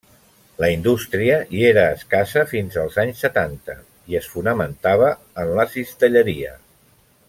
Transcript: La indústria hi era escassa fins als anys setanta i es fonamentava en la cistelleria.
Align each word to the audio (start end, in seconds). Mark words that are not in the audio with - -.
La 0.61 0.69
indústria 0.75 1.35
hi 1.57 1.61
era 1.73 1.83
escassa 1.97 2.45
fins 2.55 2.79
als 2.85 2.99
anys 3.05 3.23
setanta 3.27 3.77
i 4.15 4.21
es 4.23 4.33
fonamentava 4.35 5.15
en 5.45 5.57
la 5.61 5.71
cistelleria. 5.79 6.57